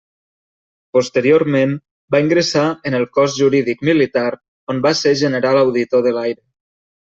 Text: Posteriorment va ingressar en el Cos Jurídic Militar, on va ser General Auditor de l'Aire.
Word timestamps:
Posteriorment 0.97 1.75
va 2.15 2.21
ingressar 2.23 2.65
en 2.91 2.99
el 3.01 3.07
Cos 3.19 3.37
Jurídic 3.43 3.87
Militar, 3.93 4.27
on 4.75 4.85
va 4.89 4.97
ser 5.05 5.17
General 5.25 5.65
Auditor 5.65 6.07
de 6.11 6.19
l'Aire. 6.21 6.45